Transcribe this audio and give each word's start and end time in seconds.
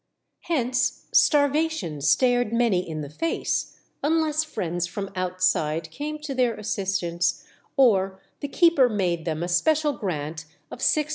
Hence 0.45 1.05
starvation 1.13 2.01
stared 2.01 2.51
many 2.51 2.79
in 2.89 3.01
the 3.01 3.09
face, 3.11 3.75
unless 4.01 4.43
friends 4.43 4.87
from 4.87 5.11
outside 5.15 5.91
came 5.91 6.17
to 6.23 6.33
their 6.33 6.55
assistance, 6.55 7.43
or 7.77 8.19
the 8.39 8.47
keeper 8.47 8.89
made 8.89 9.25
them 9.25 9.43
a 9.43 9.47
special 9.47 9.93
grant 9.93 10.45
of 10.71 10.79
6_d. 10.79 11.09